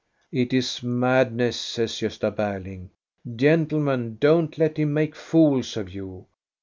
""It 0.31 0.51
is 0.51 0.81
madness," 0.81 1.55
says 1.59 1.91
Gosta 1.91 2.35
Berling. 2.35 2.89
"Gentle 3.35 3.79
men, 3.81 4.17
don't 4.19 4.57
let 4.57 4.77
him 4.77 4.95
make 4.95 5.15
fools 5.15 5.77
of 5.77 5.93
you! 5.93 6.25